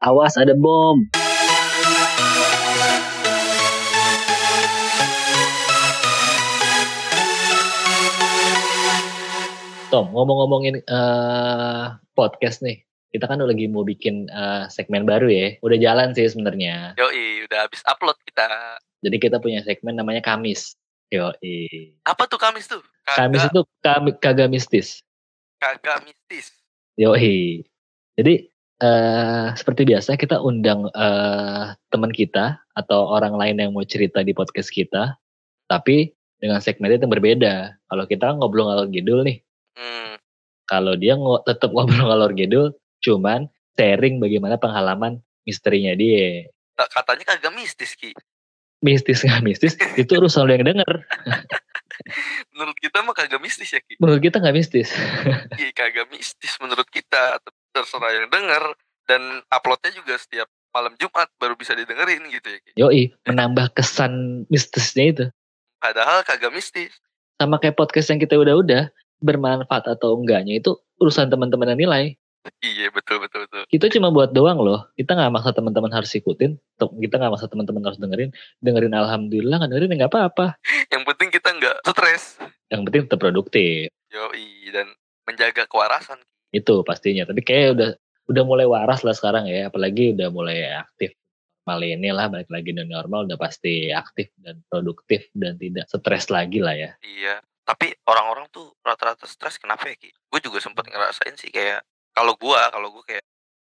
[0.00, 1.04] Awas ada bom.
[9.92, 11.84] Tom, ngomong-ngomongin eh,
[12.16, 12.80] podcast nih.
[13.12, 15.60] Kita kan lagi mau bikin eh, segmen baru ya.
[15.60, 16.96] Udah jalan sih sebenarnya.
[16.96, 18.48] Yoi, udah habis upload kita.
[19.04, 20.80] Jadi kita punya segmen namanya Kamis.
[21.12, 21.92] Yoi.
[22.08, 22.80] Apa tuh Kamis tuh?
[23.04, 25.04] Kamis Kagak, itu kami, kagak mistis.
[25.60, 26.56] kagak mistis.
[26.96, 27.68] Yoi.
[28.16, 28.49] Jadi
[28.80, 34.32] eh seperti biasa kita undang eh teman kita atau orang lain yang mau cerita di
[34.32, 35.20] podcast kita,
[35.68, 37.54] tapi dengan segmennya yang berbeda.
[37.84, 39.44] Kalau kita ngobrol ngalor ngidul nih,
[39.76, 40.18] Hmm,
[40.66, 42.72] kalau dia ngo tetap ngobrol ngalor ngidul,
[43.04, 46.48] cuman sharing bagaimana pengalaman misterinya dia.
[46.76, 48.16] katanya kagak mistis Ki.
[48.80, 51.04] Mistis nggak mistis itu urusan lo yang denger.
[52.56, 54.00] Menurut kita mah kagak mistis ya Ki.
[54.00, 54.88] Menurut kita nggak mistis.
[55.60, 57.36] Iya, kagak mistis menurut kita.
[57.70, 58.62] Terserah yang denger
[59.06, 62.58] dan uploadnya juga setiap malam Jumat baru bisa didengerin gitu ya.
[62.86, 65.24] Yoi, menambah kesan mistisnya itu.
[65.82, 66.94] Padahal kagak mistis.
[67.40, 72.04] Sama kayak podcast yang kita udah-udah bermanfaat atau enggaknya itu urusan teman-teman yang nilai.
[72.64, 73.68] Iya betul betul betul.
[73.68, 74.88] Kita cuma buat doang loh.
[74.96, 76.56] Kita nggak maksa teman-teman harus ikutin.
[76.76, 78.32] Kita nggak maksa teman-teman harus dengerin.
[78.64, 80.46] Dengerin alhamdulillah, nggak dengerin ya nggak apa-apa.
[80.88, 82.40] Yang penting kita nggak stres.
[82.72, 83.92] Yang penting tetap produktif.
[84.08, 84.88] Yoi dan
[85.28, 86.16] menjaga kewarasan.
[86.50, 87.26] Itu pastinya.
[87.26, 87.90] Tapi kayak udah
[88.30, 89.70] udah mulai waras lah sekarang ya.
[89.70, 91.14] Apalagi udah mulai aktif.
[91.66, 96.30] Mal ini lah balik lagi new normal udah pasti aktif dan produktif dan tidak stres
[96.32, 96.90] lagi lah ya.
[97.04, 97.44] Iya.
[97.62, 100.10] Tapi orang-orang tuh rata-rata stres kenapa ya Ki?
[100.10, 103.22] Gue juga sempet ngerasain sih kayak kalau gua kalau gua kayak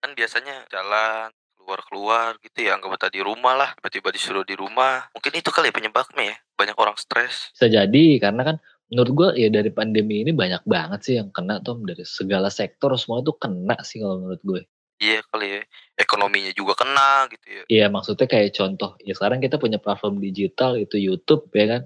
[0.03, 5.09] kan biasanya jalan keluar-keluar gitu ya nggak betah di rumah lah tiba-tiba disuruh di rumah
[5.17, 8.55] mungkin itu kali ya penyebabnya ya banyak orang stres Bisa jadi karena kan
[8.91, 12.94] menurut gua ya dari pandemi ini banyak banget sih yang kena tuh dari segala sektor
[13.00, 14.61] semua tuh kena sih kalau menurut gue.
[15.03, 15.61] iya kali ya
[16.00, 20.80] ekonominya juga kena gitu ya Iya maksudnya kayak contoh ya sekarang kita punya platform digital
[20.80, 21.81] itu YouTube ya kan.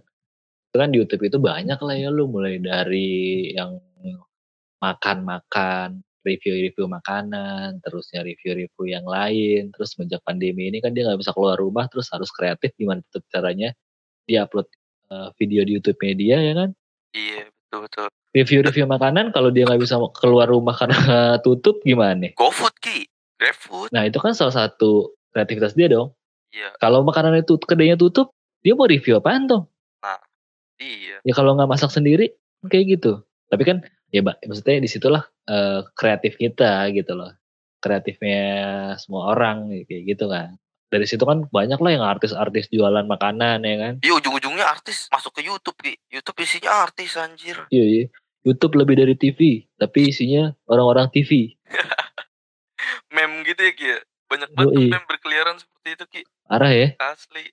[0.70, 3.82] Itu kan di YouTube itu banyak lah ya lu mulai dari yang
[4.80, 11.36] makan-makan, review-review makanan, terusnya review-review yang lain, terus sejak pandemi ini kan dia nggak bisa
[11.36, 13.76] keluar rumah, terus harus kreatif gimana caranya
[14.28, 14.68] dia upload
[15.12, 16.70] eh, video di YouTube media ya kan.
[17.14, 20.98] Iya betul betul Review-review makanan kalau dia nggak bisa keluar rumah karena
[21.46, 22.32] tutup gimana nih?
[22.38, 23.10] GoFood Ki
[23.42, 26.14] GrabFood Nah itu kan salah satu kreativitas dia dong.
[26.54, 28.30] iya Kalau makanan itu kedainya tutup,
[28.62, 29.66] dia mau review apaan tuh?
[30.78, 32.38] iya Ya kalau nggak masak sendiri,
[32.70, 33.26] kayak gitu.
[33.50, 33.78] Tapi kan,
[34.14, 37.34] ya mbak, maksudnya di situlah eh, kreatif kita gitu loh.
[37.82, 38.44] Kreatifnya
[39.02, 40.60] semua orang kayak gitu kan.
[40.90, 43.94] Dari situ kan banyak lah yang artis-artis jualan makanan ya kan.
[44.02, 44.18] iya
[44.62, 48.06] ujung-ujungnya artis masuk ke YouTube Ki YouTube isinya artis anjir Iya, iya.
[48.42, 49.40] YouTube lebih dari TV,
[49.76, 51.56] tapi isinya orang-orang TV.
[53.10, 54.88] meme gitu ya Ki ya banyak banget Yoi.
[54.90, 56.88] meme berkeliaran seperti itu Ki Arah ya.
[57.00, 57.46] asli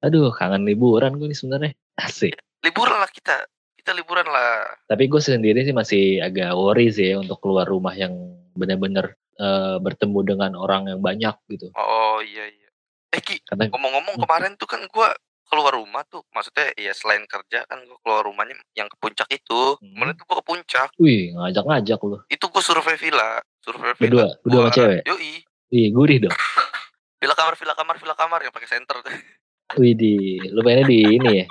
[0.00, 1.72] Aduh, kangen liburan gue nih sebenarnya.
[1.96, 2.36] Asik.
[2.60, 7.16] liburan lah kita kita liburan lah Tapi gue sendiri sih masih agak worry sih ya
[7.18, 8.12] untuk keluar rumah yang
[8.52, 11.72] benar-benar eh, bertemu dengan orang yang banyak gitu.
[11.72, 12.68] oh iya iya
[13.10, 14.22] eh Ki ngomong-ngomong Hmm.
[14.22, 15.12] kemarin tuh kan gua
[15.54, 19.76] keluar rumah tuh maksudnya ya selain kerja kan gua keluar rumahnya yang ke puncak itu
[19.76, 19.94] Hmm.
[19.94, 22.18] kemarin tuh gua ke puncak Wih, ngajak-ngajak lu.
[22.26, 25.00] itu gua survei villa survei villa Berdua, berdua sama cewek.
[25.04, 25.32] yoi
[25.70, 26.34] Wih, gurih dong.
[27.20, 29.14] villa kamar villa kamar villa kamar yang pakai center tuh
[29.78, 30.14] Wih, di,
[30.44, 31.46] lu mainnya di ini ya?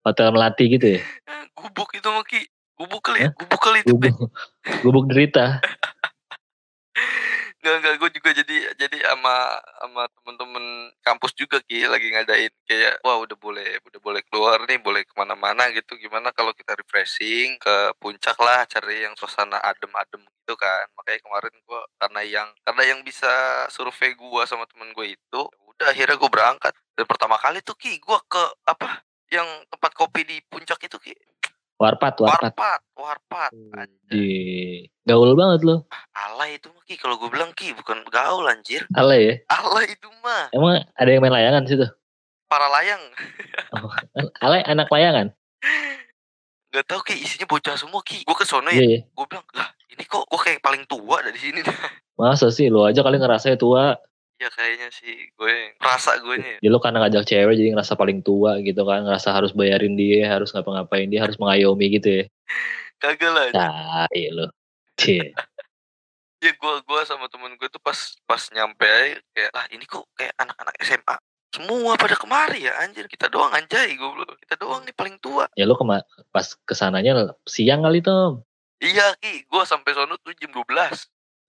[0.00, 1.00] Hotel Melati gitu ya?
[1.52, 2.40] Gubuk itu mah Ki
[2.74, 3.92] gubuk kali ya gubuk kali itu.
[3.92, 4.16] Gubuk,
[4.80, 5.60] gubuk derita.
[7.60, 9.36] Enggak, enggak, gue juga jadi jadi sama
[9.84, 10.64] sama temen-temen
[11.04, 15.12] kampus juga Ki lagi ngadain kayak wah udah boleh udah boleh keluar nih boleh ke
[15.12, 15.92] mana-mana gitu.
[16.00, 20.88] Gimana kalau kita refreshing ke puncak lah cari yang suasana adem-adem gitu kan.
[20.96, 23.28] Makanya kemarin gue karena yang karena yang bisa
[23.68, 25.40] survei gue sama temen gue itu
[25.76, 26.72] udah akhirnya gue berangkat.
[26.96, 28.42] Dan pertama kali tuh Ki gue ke
[28.72, 31.12] apa yang tempat kopi di puncak itu Ki
[31.80, 32.52] Warpat, warpat.
[32.52, 34.24] warpat warpat anjir Di
[35.02, 35.88] gaul banget lo.
[36.12, 39.34] alay itu mah Ki kalau gue bilang Ki bukan gaul anjir Ale ya?
[39.48, 41.88] alay itu mah Emang ada yang main layangan situ?
[42.46, 43.00] para layang
[44.44, 45.32] Ale anak layangan?
[46.70, 48.98] nggak tahu ki isinya bocah semua ki gue ke sono Iya, ya iya.
[49.02, 51.64] gue bilang lah ini kok gue kayak paling tua dari sini
[52.20, 53.96] Masa sih lu aja kali ngerasa tua.
[54.40, 58.24] Ya kayaknya sih gue merasa gue nya Ya lu karena ngajak cewek jadi ngerasa paling
[58.24, 59.04] tua gitu kan.
[59.04, 62.24] Ngerasa harus bayarin dia, harus ngapa-ngapain dia, harus mengayomi gitu ya.
[63.00, 64.48] kagak lah Tai lu.
[64.96, 65.32] Cie.
[66.44, 70.08] ya gue gue sama temen gue tuh pas pas nyampe aja kayak lah ini kok
[70.16, 71.16] kayak anak-anak SMA
[71.52, 75.52] semua pada kemari ya anjir kita doang anjay gue bilang kita doang nih paling tua
[75.52, 76.00] Ya lu kema
[76.32, 78.40] pas ke sananya siang kali Tom.
[78.80, 80.64] iya ki gue sampai sono tuh jam 12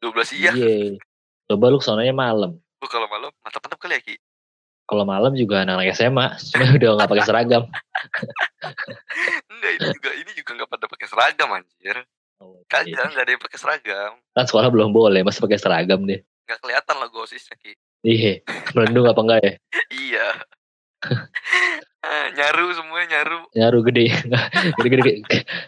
[0.03, 0.99] 12 siang Iya.
[1.51, 2.63] Coba lu kesonanya malam.
[2.81, 4.15] Lu kalau malam mantap-mantap kali ya Ki.
[4.89, 7.63] Kalau malam juga anak-anak SMA, cuma udah nggak pakai seragam.
[9.47, 11.97] Enggak ini juga ini juga nggak pada pakai seragam anjir.
[12.41, 12.65] Oh, iya.
[12.67, 14.11] Kagak nggak ada yang pakai seragam.
[14.33, 16.19] Kan sekolah belum boleh, masih pakai seragam deh.
[16.49, 17.77] Nggak kelihatan lah osisnya Ki.
[18.01, 18.41] Iya,
[18.73, 19.53] melendung apa enggak ya?
[20.09, 20.27] Iya.
[22.01, 23.39] Ah, nyaru semuanya nyaru.
[23.53, 24.05] Nyaru gede,
[24.81, 25.11] gede-gede,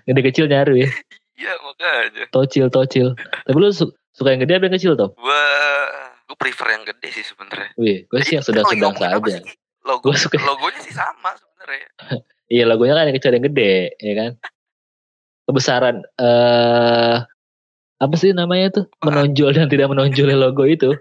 [0.03, 0.89] gede kecil nyaru ya.
[1.37, 2.25] Iya makanya.
[2.29, 3.07] Tocil, tocil.
[3.17, 5.13] Tapi lu su- suka yang gede apa yang kecil Tom?
[5.17, 5.41] Gua
[6.33, 7.77] gue prefer yang gede sih sebenarnya.
[7.77, 9.45] Wih, gue sih yang ngomongin apa saja.
[9.45, 9.53] sih?
[9.85, 11.87] Logo, Gua suka- logonya sih sama sebenarnya.
[12.53, 14.31] Iya, logonya kan yang kecil yang gede, ya kan?
[15.47, 17.17] Kebesaran eh
[17.97, 18.85] apa sih namanya tuh?
[19.01, 20.93] Menonjol dan tidak menonjolnya logo itu.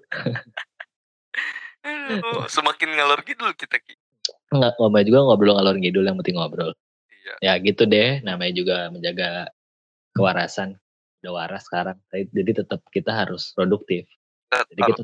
[2.47, 3.99] Semakin ngalor gitu kita Ki.
[4.49, 6.73] Enggak, ngomong juga ngobrol ngalor ngidul yang penting ngobrol.
[7.11, 7.35] Iya.
[7.43, 9.51] Ya gitu deh, namanya juga menjaga
[10.15, 10.79] kewarasan.
[11.21, 11.99] Udah waras sekarang.
[12.09, 14.09] Jadi tetap kita harus produktif.
[14.49, 15.03] Kita Jadi kita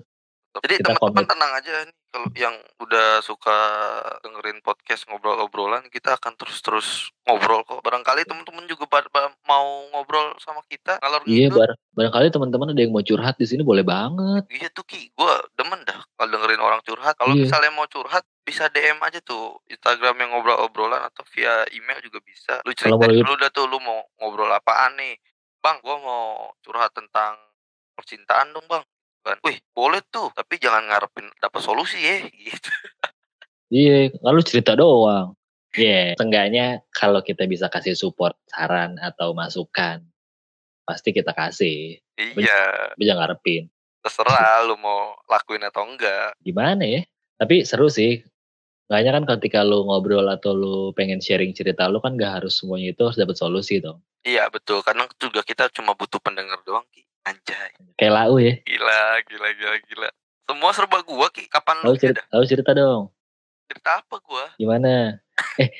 [0.58, 3.58] Jadi teman-teman tenang aja nih kalau yang udah suka
[4.24, 7.84] dengerin podcast ngobrol-obrolan kita akan terus-terus ngobrol kok.
[7.84, 8.88] Barangkali teman-teman juga
[9.46, 13.62] mau ngobrol sama kita ngalor Iya, bar barangkali teman-teman ada yang mau curhat di sini
[13.62, 14.48] boleh banget.
[14.50, 17.14] Iya tuh Ki, gue demen dah kalau dengerin orang curhat.
[17.14, 17.44] Kalau Iya.
[17.46, 22.58] misalnya mau curhat bisa DM aja tuh Instagram yang ngobrol-obrolan atau via email juga bisa.
[22.64, 25.14] Lu Kalau mau- dulu dah tuh lu mau ngobrol apaan nih.
[25.60, 27.36] Bang, gua mau curhat tentang
[27.94, 28.82] percintaan dong bang.
[29.22, 32.70] Kan, wih boleh tuh, tapi jangan ngarepin dapat solusi ya, gitu.
[33.68, 35.36] Iya, kalau cerita doang.
[35.76, 40.00] Iya, seenggaknya kalau kita bisa kasih support, saran atau masukan,
[40.88, 42.00] pasti kita kasih.
[42.16, 43.68] Iya, Tapi jangan ngarepin.
[43.98, 46.32] terserah lu mau lakuin atau enggak.
[46.40, 47.04] Gimana ya?
[47.36, 48.24] Tapi seru sih.
[48.88, 52.96] Makanya kan ketika lu ngobrol atau lu pengen sharing cerita lu kan gak harus semuanya
[52.96, 54.00] itu harus dapat solusi dong.
[54.24, 57.04] Iya betul, kadang juga kita cuma butuh pendengar doang, Ki.
[57.28, 58.56] Anjay, Kayak lau ya.
[58.64, 60.08] gila, gila, gila, gila.
[60.48, 61.44] Semua serba gua, Ki.
[61.52, 63.12] Kapan lu cerita, tahu cerita dong.
[63.68, 64.48] cerita apa gua?
[64.56, 65.20] Gimana?
[65.58, 65.70] Eh,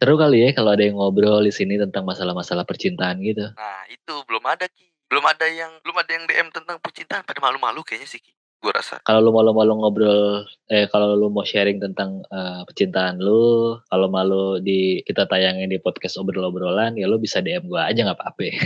[0.00, 3.50] seru kali ya kalau ada yang ngobrol di sini tentang masalah-masalah percintaan gitu.
[3.56, 7.40] Nah itu belum ada ki, belum ada yang belum ada yang DM tentang percintaan pada
[7.40, 8.32] malu-malu kayaknya sih ki,
[8.64, 8.96] gue rasa.
[9.04, 14.56] Kalau lu malu-malu ngobrol, eh kalau lu mau sharing tentang eh, percintaan lu, kalau malu
[14.64, 18.44] di kita tayangin di podcast obrol-obrolan, ya lu bisa DM gua aja nggak apa-apa.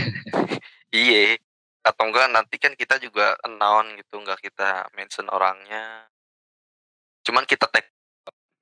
[0.89, 1.37] Iya,
[1.85, 6.09] atau enggak nanti kan kita juga announce gitu, enggak kita mention orangnya.
[7.21, 7.85] Cuman kita tag.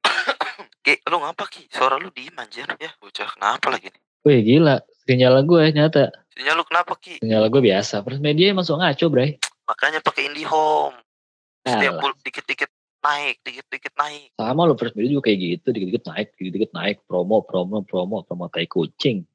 [0.84, 1.72] Ki, lu ngapa ki?
[1.72, 4.02] Suara lu diem anjir ya, bocah kenapa lagi nih?
[4.28, 6.12] Wih gila, sinyal gue nyata.
[6.36, 7.24] Sinyal lu kenapa ki?
[7.24, 8.04] Sinyal gue biasa.
[8.04, 9.40] First media masuk ngaco, bray.
[9.72, 11.00] Makanya pakai IndiHome.
[11.68, 12.02] Setiap Alah.
[12.02, 12.72] bul- dikit-dikit
[13.04, 14.32] naik, dikit-dikit naik.
[14.34, 18.46] Sama lo first media juga kayak gitu, dikit-dikit naik, dikit-dikit naik, promo, promo, promo, promo
[18.48, 19.28] tai kucing.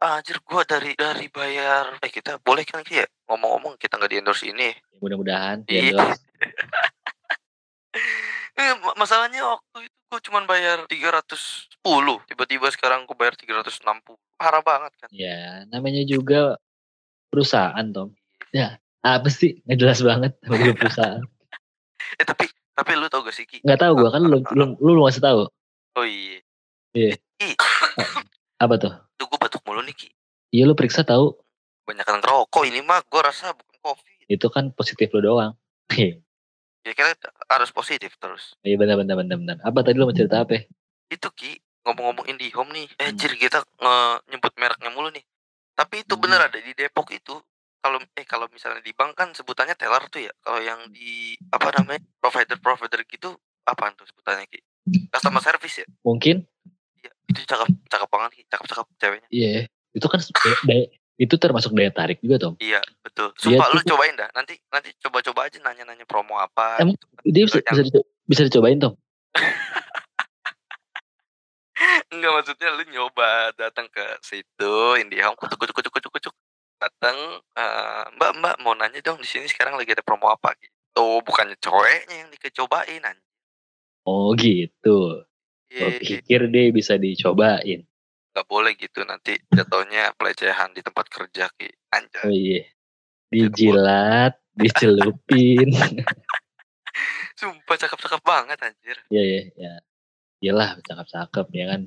[0.00, 4.48] Anjir gua dari dari bayar eh kita boleh kan ya ngomong-ngomong kita nggak di endorse
[4.48, 4.72] ini.
[4.96, 5.92] Mudah-mudahan ya Iya.
[5.92, 6.24] endorse.
[8.96, 11.68] Masalahnya waktu itu gue cuman bayar 310
[12.26, 16.56] tiba-tiba sekarang gue bayar 360 parah banget kan Ya, namanya juga
[17.28, 18.16] perusahaan, Tom.
[18.50, 19.60] Ya, apa sih?
[19.64, 21.22] Nggak jelas banget namanya perusahaan.
[22.12, 24.88] eh tapi tapi lu tau gak sih Ki Nggak tahu gua kan lu lu lu,
[24.90, 25.46] lu ngasih tahu.
[25.92, 26.40] oh iya
[26.90, 27.12] Iya.
[27.34, 27.54] Ki
[28.56, 28.92] Apa tuh?
[29.14, 30.08] tuh gue batuk mulu nih Ki
[30.50, 31.36] Iya lu periksa tahu.
[31.82, 35.52] banyak yang ngerokok ini mah gue rasa bukan covid Itu kan positif lu doang.
[35.90, 36.18] Iya
[36.80, 37.12] ya kira
[37.46, 39.56] harus positif terus Iya benar benar benar benar.
[39.60, 40.64] Apa tadi lu mau cerita apa?
[41.06, 43.16] itu Ki ngomong-ngomong IndiHome nih eh Hmm.
[43.16, 45.24] jir kita nge- nyebut mereknya mulu nih
[45.72, 46.22] tapi itu Hmm.
[46.22, 47.34] bener ada di Depok itu
[47.80, 51.72] kalau eh kalau misalnya di bank kan sebutannya teller tuh ya kalau yang di apa
[51.74, 53.32] namanya provider provider gitu
[53.62, 54.60] apaan tuh sebutannya Ki
[55.08, 56.44] customer service ya Mungkin
[56.96, 58.42] Iya, itu cakep cakep banget Ki.
[58.46, 59.64] cakep cakep ceweknya iya.
[59.90, 60.20] Itu kan
[60.62, 62.54] daya- itu termasuk daya tarik juga, Tom.
[62.58, 66.76] iya betul Dia sumpah lu tuh- cobain dah nanti nanti coba-coba aja nanya-nanya promo apa
[66.78, 67.06] Emang gitu.
[67.26, 68.94] Dia bisa, Yang- bisa, dico- bisa dicobain, Tom.
[72.10, 76.34] enggak maksudnya lu nyoba datang ke situ IndiHome kucuk kucuk kucuk kucuk kucuk
[76.80, 77.16] datang
[77.60, 81.54] eh, mbak mbak mau nanya dong di sini sekarang lagi ada promo apa gitu bukannya
[81.60, 83.28] cowoknya yang dikecobain anjir
[84.08, 85.22] Oh gitu.
[85.70, 87.86] Iya, pikir dia bisa dicobain.
[88.30, 92.62] nggak boleh gitu nanti jatuhnya pelecehan di tempat kerja ki anjir Oh iya.
[93.30, 95.70] Dijilat, dicelupin.
[97.38, 99.72] sumpah cakep-cakep banget anjir Iya iya ya.
[100.40, 101.80] Iyalah cakep-cakep ya kan.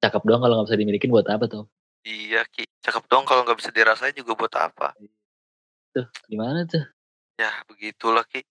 [0.00, 1.64] Cakep doang kalau nggak bisa dimilikin buat apa tuh?
[2.04, 4.96] Iya ki cakep dong kalau nggak bisa dirasain juga buat apa
[5.90, 6.86] Tuh gimana tuh?
[7.40, 8.46] ya begitulah ki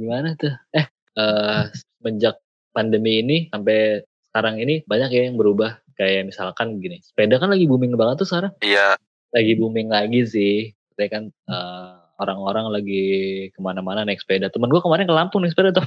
[0.00, 0.56] Gimana tuh?
[0.72, 0.86] Eh,
[1.20, 2.40] eh semenjak
[2.72, 4.00] pandemi ini sampai
[4.32, 5.76] sekarang ini banyak ya yang berubah.
[6.00, 8.56] Kayak misalkan gini, sepeda kan lagi booming banget tuh sekarang.
[8.64, 8.96] iya
[9.36, 10.72] Lagi booming lagi sih.
[10.96, 13.04] Saya kan eh, orang-orang lagi
[13.52, 14.48] ke mana-mana naik sepeda.
[14.48, 15.84] Temen gue kemarin ke Lampung naik sepeda tuh.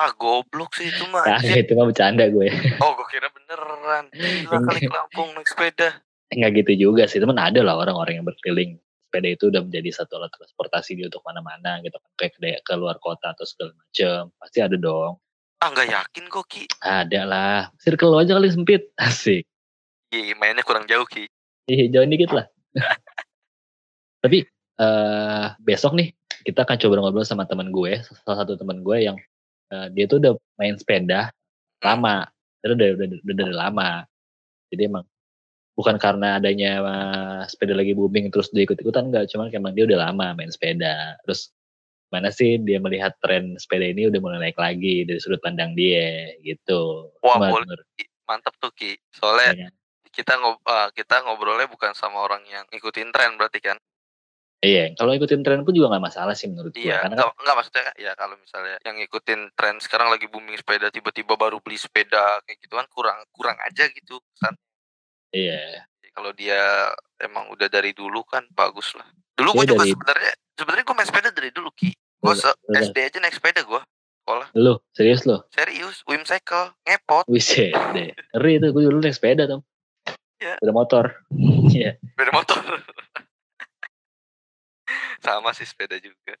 [0.00, 1.28] Ah goblok sih itu mah.
[1.28, 2.48] Nah, itu mah bercanda gue.
[2.80, 4.08] Oh gue kira beneran.
[4.08, 6.00] Gila kali ke Lampung naik sepeda.
[6.30, 8.78] Enggak gitu juga sih, temen ada lah orang-orang yang berkeliling.
[9.10, 12.10] Sepeda itu udah menjadi satu alat transportasi dia untuk mana-mana gitu kan.
[12.14, 14.30] Kayak ke, ke luar kota atau segala macem.
[14.38, 15.18] Pasti ada dong.
[15.60, 16.64] Ah nggak yakin kok Ki.
[16.80, 17.60] Ada lah.
[17.82, 18.94] Circle lo aja kali sempit.
[19.02, 19.42] Asik.
[20.14, 21.26] Iya mainnya kurang jauh Ki.
[21.66, 22.46] Ih, jauh dikit lah.
[24.22, 24.46] Tapi
[24.80, 26.14] eh besok nih
[26.46, 29.16] kita akan coba ngobrol sama teman gue, salah satu teman gue yang
[29.74, 31.28] eh, dia tuh udah main sepeda
[31.84, 32.28] lama,
[32.64, 33.90] dia udah udah, udah dari lama.
[34.72, 35.04] Jadi emang
[35.74, 40.10] bukan karena adanya eh, sepeda lagi booming terus dia ikut-ikutan enggak, cuman emang dia udah
[40.10, 41.18] lama main sepeda.
[41.26, 41.52] Terus
[42.10, 46.34] mana sih dia melihat tren sepeda ini udah mulai naik lagi dari sudut pandang dia
[46.42, 47.14] gitu.
[47.22, 47.78] Wah, boleh.
[48.26, 48.94] Mantap tuh Ki.
[49.10, 49.70] Soalnya ya
[50.10, 53.78] kita ngob ah, kita ngobrolnya bukan sama orang yang ngikutin tren berarti kan.
[54.60, 56.84] Iya, kalau ikutin tren pun juga nggak masalah sih menurut gue.
[56.84, 60.52] Iya, Karena kan enggak, enggak maksudnya ya kalau misalnya yang ngikutin tren sekarang lagi booming
[60.60, 64.52] sepeda tiba-tiba baru beli sepeda kayak gitu kan kurang kurang aja gitu kan.
[65.32, 69.06] Iya, Kalau dia emang udah dari dulu kan bagus lah.
[69.34, 71.90] Dulu gue juga dari- sebenarnya sebenarnya gue main sepeda dari dulu Ki.
[72.20, 72.80] Gue Udah, udah.
[72.84, 73.82] SD aja naik sepeda gue.
[74.54, 75.42] lu serius lo?
[75.50, 77.26] Serius, Wim Cycle, ngepot,
[77.90, 78.14] deh.
[78.30, 79.58] Ngeri tuh, gue dulu naik sepeda tuh.
[80.38, 80.54] Iya.
[80.62, 81.04] Udah motor.
[81.74, 81.98] Iya.
[81.98, 82.60] sepeda motor.
[85.24, 86.34] Sama sih sepeda juga.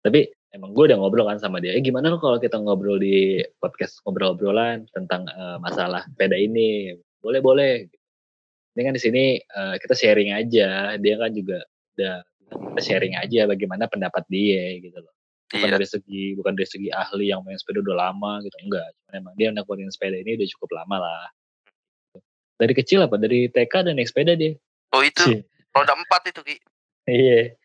[0.00, 1.74] Tapi emang gue udah ngobrol kan sama dia.
[1.74, 6.94] Eh gimana lo kalau kita ngobrol di podcast ngobrol-ngobrolan tentang eh, masalah sepeda ini?
[7.26, 7.72] Boleh boleh.
[8.78, 10.94] Ini kan di sini eh, kita sharing aja.
[10.94, 11.66] Dia kan juga
[11.98, 12.22] udah
[12.70, 15.10] kita sharing aja bagaimana pendapat dia gitu loh.
[15.46, 18.86] Bukan Iya, dari segi bukan dari segi ahli yang main sepeda udah lama gitu enggak.
[19.02, 21.26] Cuman emang dia nekunin sepeda ini udah cukup lama lah.
[22.62, 23.18] Dari kecil apa?
[23.18, 24.54] Dari TK dan naik sepeda dia.
[24.94, 25.42] oh itu Cie.
[25.74, 26.56] roda empat itu Ki.
[27.10, 27.58] Iya.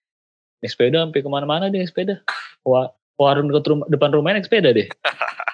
[0.61, 2.21] Naik sepeda sampai ke mana-mana dia naik sepeda.
[2.65, 4.89] Wah, warung dekat rumah, depan rumahnya naik sepeda deh.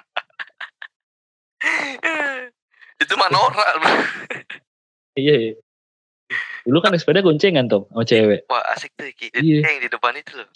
[3.08, 3.64] itu Manora.
[5.16, 5.54] Iya, iya.
[6.62, 8.44] Dulu kan naik sepeda goncengan tuh sama cewek.
[8.46, 9.32] Wah asik tuh Ki.
[9.32, 9.64] Iya.
[9.64, 10.48] Yang di depan itu loh.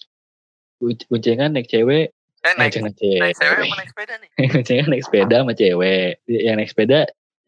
[0.76, 3.20] Gon- Goncengan naik cewek, Eh naik, goncengan cewek.
[3.24, 4.28] naik cewek apa naik sepeda nih?
[4.52, 6.10] goncengan naik sepeda sama cewek.
[6.28, 6.98] Yang naik sepeda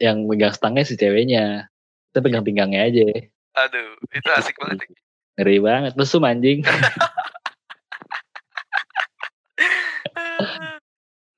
[0.00, 1.68] yang megang stangnya si ceweknya.
[2.11, 3.04] Kita pegang pinggangnya aja.
[3.61, 4.88] Aduh, itu asik banget.
[5.37, 5.92] Ngeri banget.
[5.94, 6.64] Mesum anjing.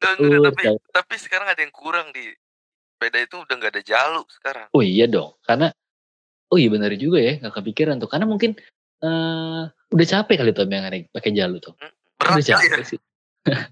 [0.06, 0.62] Uh, tapi
[0.94, 2.30] tapi sekarang ada yang kurang di
[2.96, 4.66] sepeda itu udah nggak ada jaluk sekarang.
[4.72, 5.36] Oh iya dong.
[5.44, 5.68] Karena,
[6.48, 7.36] oh iya benar juga ya.
[7.44, 8.08] Gak kepikiran tuh.
[8.08, 8.56] Karena mungkin
[9.04, 11.76] eh udah capek kali tuh yang pakai jalur tuh.
[12.16, 12.56] Berat Udah ya.
[12.56, 12.98] capek sih.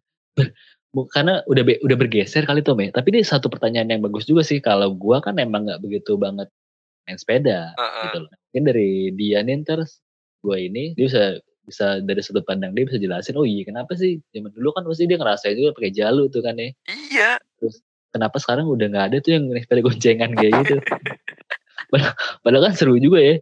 [0.95, 2.77] Bu- karena udah be- udah bergeser kali tuh.
[2.77, 4.61] Tapi ini satu pertanyaan yang bagus juga sih.
[4.63, 6.47] Kalau gua kan emang nggak begitu banget
[7.09, 8.03] main sepeda Heeh.
[8.07, 8.31] gitu loh.
[8.53, 9.99] Mungkin dari dia nih terus
[10.45, 11.25] gua ini dia bisa
[11.65, 15.09] bisa dari sudut pandang dia bisa jelasin oh iya kenapa sih zaman dulu kan pasti
[15.09, 17.41] dia ngerasain juga pakai jalur tuh kan ya Iya,
[18.15, 20.77] kenapa sekarang udah nggak ada tuh yang naik sepeda goncengan kayak gitu?
[22.43, 23.35] Padahal, kan seru juga ya.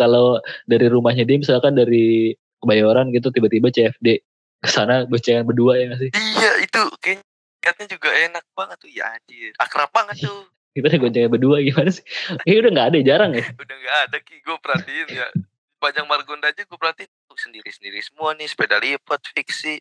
[0.00, 4.24] Kalau dari rumahnya dia misalkan dari Kebayoran gitu tiba-tiba CFD
[4.64, 6.10] ke sana goncengan berdua ya nggak sih?
[6.16, 8.90] Iya itu kayaknya juga enak banget tuh.
[8.90, 9.52] Ya anjir.
[9.60, 10.48] Akrab banget tuh.
[10.72, 12.04] kita goncengan berdua gimana sih?
[12.44, 13.44] Kayaknya udah nggak ada jarang ya?
[13.62, 15.28] Udah nggak ada Ki, gue perhatiin ya.
[15.76, 17.08] Pajang Margonda aja gue perhatiin.
[17.08, 19.80] Tuh sendiri-sendiri semua nih, sepeda lipat, fiksi,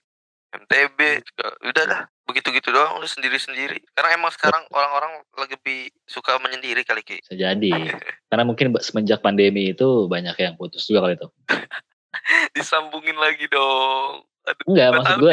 [0.64, 1.48] MTB, juga.
[1.62, 2.02] udah dah.
[2.26, 3.78] Begitu-gitu doang udah sendiri-sendiri.
[3.94, 7.22] Karena emang sekarang orang-orang lagi lebih suka menyendiri kali Ki.
[7.22, 7.72] bisa jadi
[8.30, 11.28] karena mungkin semenjak pandemi itu banyak yang putus juga kali itu
[12.56, 14.26] Disambungin lagi dong.
[14.46, 15.32] Aduh, Enggak, nggak maksud gue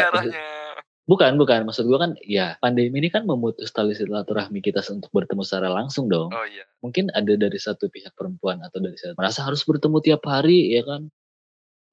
[1.02, 5.42] bukan bukan maksud gue kan ya pandemi ini kan memutus tali silaturahmi kita untuk bertemu
[5.42, 6.62] secara langsung dong Oh iya.
[6.78, 10.86] mungkin ada dari satu pihak perempuan atau dari satu merasa harus bertemu tiap hari ya
[10.86, 11.21] kan Hmm.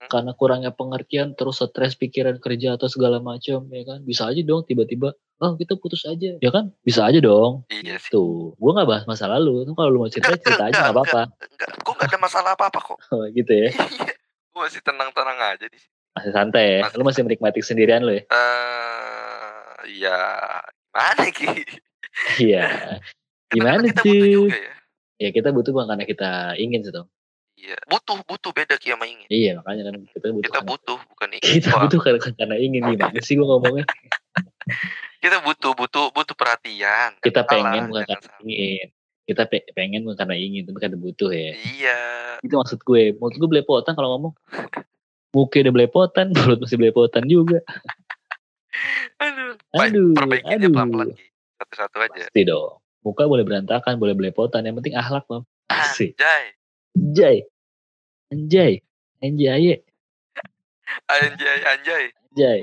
[0.09, 4.01] Karena kurangnya pengertian terus stres pikiran kerja atau segala macam ya kan?
[4.01, 6.35] Bisa aja dong tiba-tiba oh kita putus aja.
[6.41, 6.73] Ya kan?
[6.83, 7.63] Bisa aja dong.
[7.69, 8.11] Iya sih.
[8.11, 9.63] tuh gue nggak bahas masa lalu.
[9.69, 11.21] Tuh kalau lu mau cerita Enggak, cerita aja nggak apa-apa.
[11.79, 12.99] gue gak ada masalah apa-apa kok.
[13.37, 13.69] gitu ya?
[13.79, 15.95] Iya, gue masih tenang-tenang aja di sini.
[16.17, 16.81] masih santai ya?
[16.83, 18.23] Masih lu masih menikmati sendirian lu ya?
[18.27, 20.19] Eh, ya
[20.91, 21.47] mana Ki?
[22.43, 22.97] iya.
[23.47, 24.51] Kadang-kadang gimana sih?
[24.51, 24.73] ya.
[25.21, 27.07] ya kita butuh karena kita ingin sih Tom.
[27.59, 29.27] Iya, butuh, butuh beda Ki sama ingin.
[29.27, 31.51] iya makanya kan kita butuh Kita karena- butuh bukan ingin.
[31.53, 33.83] kita Wah, butuh karena, karena ingin gimana sih gue ngomongnya
[35.23, 37.19] kita butuh, butuh, butuh perhatian.
[37.19, 38.39] kita pengen bukan karena salah.
[38.41, 38.87] ingin
[39.25, 41.99] kita pe- pengen bukan karena ingin tapi karena butuh ya Iya.
[42.39, 44.33] itu maksud gue maksud gue belepotan kalau ngomong
[45.29, 47.59] muka udah belepotan mulut masih belepotan juga
[49.19, 49.59] Aduh.
[49.75, 51.07] Aduh aduh pelan-pelan.
[51.59, 52.23] Satu-satu aja.
[52.23, 56.55] pasti dong muka boleh berantakan boleh belepotan yang penting akhlak mam asik Anjay.
[56.97, 57.45] Anjay
[58.31, 58.81] anjay
[59.21, 59.81] anjay
[61.09, 62.03] Anjay, anjay.
[62.33, 62.59] Anjay.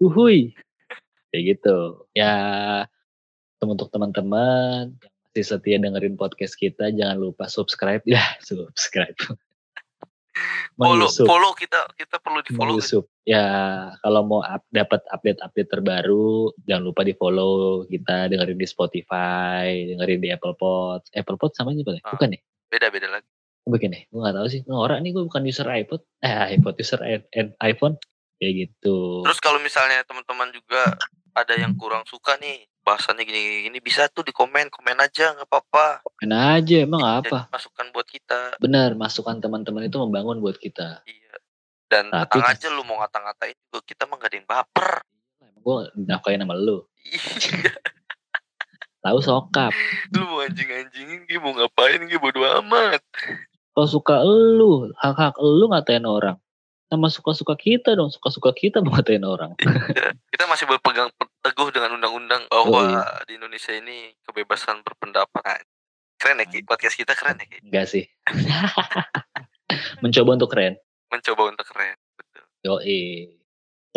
[0.00, 0.56] Uhui.
[1.32, 2.04] Kayak gitu.
[2.16, 2.34] Ya,
[3.64, 8.04] untuk teman-teman yang masih setia dengerin podcast kita, jangan lupa subscribe.
[8.04, 9.16] Ya, subscribe.
[10.80, 12.80] Follow, follow kita kita perlu di follow.
[12.80, 13.04] Menyusup.
[13.28, 13.44] Ya,
[14.00, 20.20] kalau mau up, dapat update-update terbaru, jangan lupa di follow kita dengerin di Spotify, dengerin
[20.24, 21.04] di Apple Pod.
[21.12, 22.00] Apple Pod sama aja, Pak?
[22.02, 22.16] Ah.
[22.16, 22.40] Bukan ya?
[22.72, 23.28] Beda beda lagi.
[23.62, 24.60] Begini, gue gak tahu sih.
[24.66, 26.02] Norak nih gue bukan user iPod.
[26.22, 27.00] Eh, iPod, user
[27.62, 27.94] iPhone.
[28.42, 29.22] Kayak gitu.
[29.22, 30.98] Terus kalau misalnya teman-teman juga
[31.32, 35.46] ada yang kurang suka nih bahasanya gini gini bisa tuh di komen komen aja nggak
[35.46, 36.02] apa-apa.
[36.18, 37.38] Mana aja, emang Jadi apa?
[37.54, 38.58] masukan buat kita.
[38.58, 41.06] Benar, masukan teman-teman itu membangun buat kita.
[41.06, 41.34] Iya.
[41.86, 44.90] Dan Tapi aja lu mau ngata-ngatain juga kita mah gak ada yang baper.
[45.38, 45.76] Emang gue
[46.10, 46.82] nafkain sama lu.
[47.06, 47.70] Iya.
[49.02, 49.74] Tahu sokap.
[50.14, 53.02] lu mau anjing-anjingin gue mau ngapain gue bodo amat.
[53.72, 56.36] Kalau suka lu, hak-hak lu ngatain orang.
[56.92, 59.56] Sama suka-suka kita dong, suka-suka kita ngatain orang.
[59.96, 61.08] Ya, kita masih berpegang
[61.40, 65.64] teguh dengan undang-undang bahwa di Indonesia ini kebebasan berpendapat.
[66.20, 67.58] Keren ya Ki, podcast kita keren ya Ki.
[67.64, 68.04] Enggak sih.
[70.04, 70.76] Mencoba untuk keren.
[71.08, 71.96] Mencoba untuk keren.
[72.14, 72.44] Betul.
[72.68, 73.02] Yoi.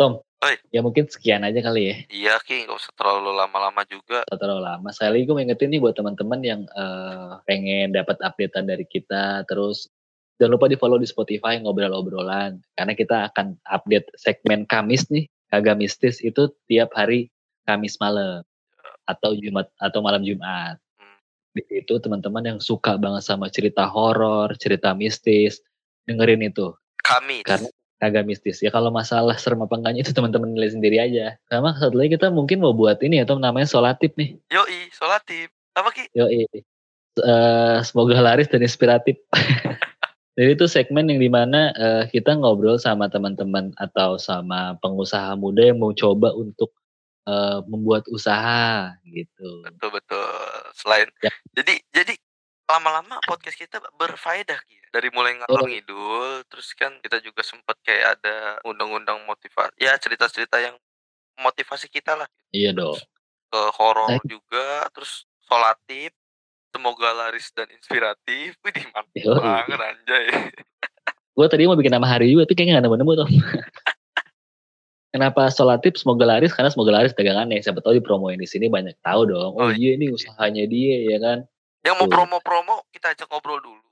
[0.00, 0.60] Tom, Oi.
[0.68, 1.96] ya mungkin sekian aja kali ya.
[2.12, 4.20] Iya Ki, gak usah terlalu lama-lama juga.
[4.28, 4.88] Nggak terlalu lama.
[4.92, 9.48] Sekali lagi gue ingetin nih buat teman-teman yang eh, pengen dapat updatean dari kita.
[9.48, 9.88] Terus
[10.36, 12.60] jangan lupa di follow di Spotify ngobrol-obrolan.
[12.76, 15.24] Karena kita akan update segmen Kamis nih.
[15.48, 17.32] Kagak mistis itu tiap hari
[17.64, 18.44] Kamis malam.
[19.08, 20.76] Atau Jumat atau malam Jumat.
[21.00, 21.18] Hmm.
[21.56, 25.64] Di situ teman-teman yang suka banget sama cerita horor, cerita mistis,
[26.04, 26.76] dengerin itu.
[27.00, 27.40] Kami.
[27.40, 28.60] Karena kagak mistis.
[28.60, 31.40] Ya kalau masalah serem apa enggaknya itu teman-teman nilai sendiri aja.
[31.48, 34.36] Sama satu lagi kita mungkin mau buat ini atau namanya solatif nih.
[34.52, 35.48] Yoi, solatif.
[35.76, 36.08] Apa Ki?
[36.16, 36.28] Yo,
[37.84, 39.16] semoga laris dan inspiratif.
[40.36, 45.64] Jadi itu segmen yang di mana eh, kita ngobrol sama teman-teman atau sama pengusaha muda
[45.72, 46.76] yang mau coba untuk
[47.24, 49.64] eh, membuat usaha gitu.
[49.64, 50.28] Betul betul.
[50.76, 51.32] Selain Ya.
[51.56, 52.12] jadi jadi
[52.66, 54.76] lama-lama podcast kita berfaedah Ki.
[54.90, 59.70] Dari mulai ngalor ngidul, terus kan kita juga sempat kayak ada undang-undang motivasi.
[59.78, 60.74] Ya cerita-cerita yang
[61.38, 62.28] motivasi kita lah.
[62.50, 62.96] Iya dong.
[63.46, 64.26] Ke horor Baik.
[64.26, 66.10] juga, terus solatif.
[66.74, 68.58] Semoga laris dan inspiratif.
[68.66, 69.40] Wih, mantap Yoi.
[69.40, 70.26] banget anjay.
[71.32, 73.28] Gue tadi mau bikin nama hari juga, tapi kayaknya gak nemu-nemu tuh.
[75.14, 76.52] Kenapa solatif semoga laris?
[76.52, 77.64] Karena semoga laris dagangannya.
[77.64, 79.56] Siapa tahu dipromoin di sini banyak tahu dong.
[79.56, 81.38] Oh, Oh, iya ini usahanya dia ya kan.
[81.86, 82.14] Yang mau Tuh.
[82.18, 83.82] promo-promo kita ajak ngobrol dulu.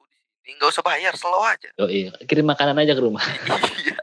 [0.44, 1.70] Nggak usah bayar, slow aja.
[1.78, 2.10] Yo, iya.
[2.26, 3.22] Kirim makanan aja ke rumah.
[3.86, 3.96] iya.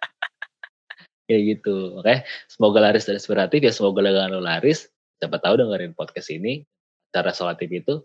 [1.27, 1.99] Kayak gitu.
[1.99, 2.23] Oke.
[2.47, 3.69] Semoga laris dan inspiratif ya.
[3.75, 4.87] Semoga dagangan lo laris.
[5.19, 6.63] Siapa tahu dengerin podcast ini.
[7.11, 8.01] Cara solatif itu.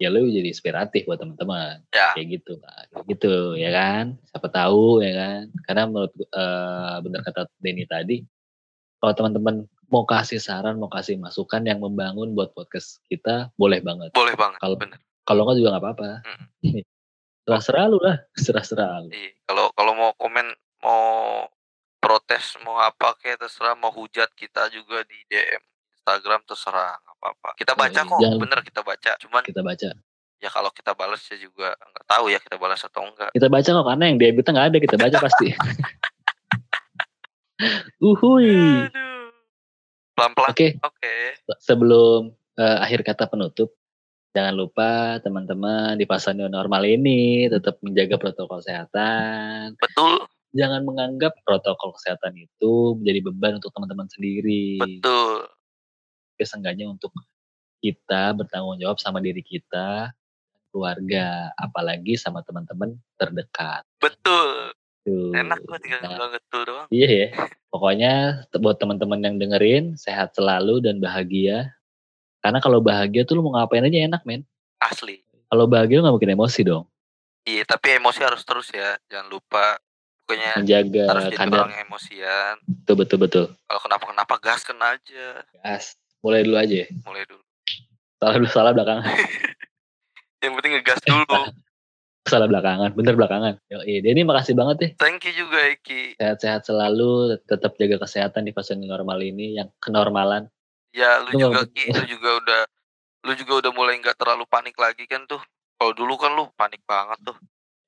[0.00, 1.84] Ya lo jadi inspiratif buat teman-teman.
[1.92, 2.16] Ya.
[2.16, 2.52] Kayak gitu.
[2.62, 4.04] Kayak gitu ya kan.
[4.32, 5.42] Siapa tahu ya kan.
[5.68, 8.24] Karena menurut eh, benar kata Denny tadi.
[9.02, 14.10] Kalau teman-teman mau kasih saran, mau kasih masukan yang membangun buat podcast kita, boleh banget.
[14.16, 14.96] Boleh banget, Kalau- bener.
[15.24, 16.08] Kalau enggak juga nggak apa-apa.
[17.44, 19.10] Serah-serah lu lah, serah-serah lu.
[19.10, 20.46] Iya, kalau kalau mau komen,
[20.84, 21.04] mau
[21.98, 25.62] protes, mau apa kayak terserah, mau hujat kita juga di DM
[25.96, 27.48] Instagram terserah, nggak apa-apa.
[27.56, 28.04] Kita baca iya.
[28.04, 29.12] kok, Jangan- bener kita baca.
[29.16, 29.90] Cuman Kita baca.
[30.44, 33.32] ya kalau kita balas ya juga nggak tahu ya kita balas atau enggak.
[33.32, 35.46] Kita baca kok karena yang DM kita nggak ada, kita baca pasti.
[38.04, 38.52] Uhui.
[40.14, 40.50] Pelan-pelan.
[40.52, 41.14] Oke, Oke.
[41.58, 43.72] sebelum eh, akhir kata penutup,
[44.34, 49.78] jangan lupa teman-teman di fase new normal ini tetap menjaga protokol kesehatan.
[49.78, 54.78] Betul, Jangan menganggap protokol kesehatan itu menjadi beban untuk teman-teman sendiri.
[54.78, 55.50] betul.
[56.34, 57.10] Tapi seenggaknya untuk
[57.82, 60.14] kita bertanggung jawab sama diri kita,
[60.70, 63.82] keluarga, apalagi sama teman-teman terdekat.
[63.98, 64.74] Betul.
[65.04, 65.36] Tuh.
[65.36, 66.86] Enak gua tinggal Nah, bilang betul doang.
[66.88, 67.28] Iya ya.
[67.68, 68.12] Pokoknya
[68.56, 71.76] buat teman-teman yang dengerin sehat selalu dan bahagia.
[72.44, 74.44] Karena kalau bahagia tuh lu mau ngapain aja enak men.
[74.76, 75.24] Asli.
[75.48, 76.84] Kalau bahagia lu gak mungkin emosi dong.
[77.48, 79.00] Iya, tapi emosi harus terus ya.
[79.08, 79.80] Jangan lupa.
[80.24, 81.60] Pokoknya Menjaga harus jadi kadar.
[81.64, 82.54] orang emosian.
[82.64, 83.44] Betul betul betul.
[83.64, 85.40] Kalau kenapa-kenapa gas kena aja.
[85.56, 85.96] Gas.
[86.20, 86.76] Mulai dulu aja.
[86.84, 86.88] ya.
[87.04, 87.44] Mulai dulu.
[88.20, 89.04] Salah dulu salah belakangan.
[90.44, 91.40] Yang penting ngegas dulu.
[92.32, 92.90] salah belakangan.
[92.96, 93.54] Bener belakangan.
[93.68, 94.90] Yo, Denny makasih banget deh.
[94.96, 96.16] Thank you juga Eki.
[96.16, 97.40] Sehat-sehat selalu.
[97.44, 99.60] Tetap jaga kesehatan di fase normal ini.
[99.60, 100.48] Yang kenormalan.
[100.94, 102.60] Ya lu Lu juga Ki, lu juga udah
[103.24, 105.42] lu juga udah mulai nggak terlalu panik lagi kan tuh.
[105.74, 107.34] Kalau dulu kan lu panik banget tuh.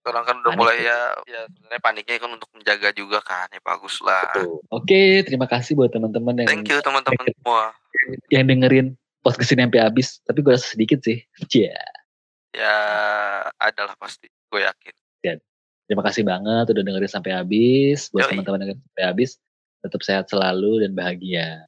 [0.03, 0.87] Sekarang kan udah Panik mulai tuh.
[0.87, 3.47] ya ya sebenarnya paniknya kan untuk menjaga juga kan.
[3.55, 4.27] Ya bagus lah.
[4.35, 4.59] Tuh.
[4.75, 7.75] Oke, terima kasih buat teman-teman yang Thank you teman-teman semua.
[8.31, 10.09] yang dengerin podcast ini sampai habis.
[10.27, 11.23] Tapi gue rasa sedikit sih.
[11.47, 11.79] Cia.
[12.51, 12.77] Ya
[13.63, 14.27] adalah pasti.
[14.51, 14.95] Gue yakin.
[15.87, 18.11] Terima kasih banget udah dengerin sampai habis.
[18.11, 19.31] Buat teman-teman dengerin sampai habis,
[19.87, 21.63] tetap sehat selalu dan bahagia.